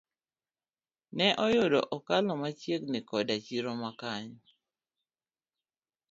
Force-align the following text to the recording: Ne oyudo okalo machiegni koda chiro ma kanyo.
Ne 1.17 1.27
oyudo 1.45 1.79
okalo 1.95 2.31
machiegni 2.41 2.99
koda 3.09 3.35
chiro 3.45 3.71
ma 3.81 3.91
kanyo. 3.99 4.45